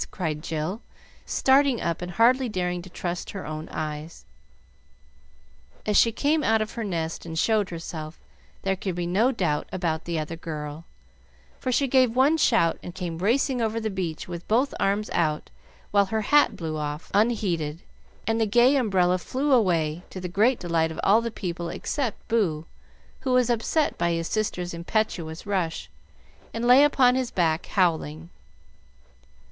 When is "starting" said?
1.27-1.79